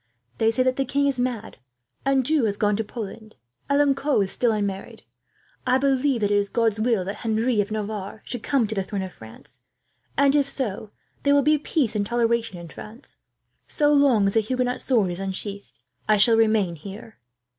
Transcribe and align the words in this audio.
They 0.39 0.49
say 0.49 0.63
that 0.63 0.77
the 0.77 0.83
king 0.83 1.05
is 1.05 1.19
mad. 1.19 1.57
Anjou 2.07 2.45
has 2.45 2.57
gone 2.57 2.75
to 2.75 2.83
Poland. 2.83 3.35
Alencon 3.69 4.23
is 4.23 4.31
still 4.31 4.51
unmarried. 4.51 5.03
I 5.67 5.77
believe 5.77 6.21
that 6.21 6.31
it 6.31 6.37
is 6.37 6.49
God's 6.49 6.79
will 6.79 7.05
that 7.05 7.17
Henry 7.17 7.61
of 7.61 7.69
Navarre 7.69 8.23
should 8.25 8.41
come 8.41 8.65
to 8.65 8.73
the 8.73 8.81
throne 8.81 9.03
of 9.03 9.13
France, 9.13 9.61
and 10.17 10.35
if 10.35 10.49
so, 10.49 10.89
there 11.21 11.35
will 11.35 11.43
be 11.43 11.59
peace 11.59 11.95
and 11.95 12.03
toleration 12.03 12.57
in 12.57 12.69
France. 12.69 13.19
So 13.67 13.93
long 13.93 14.25
as 14.25 14.35
a 14.35 14.39
Huguenot 14.39 14.81
sword 14.81 15.11
is 15.11 15.19
unsheathed, 15.19 15.83
I 16.09 16.17
shall 16.17 16.35
remain 16.35 16.77
here." 16.77 17.19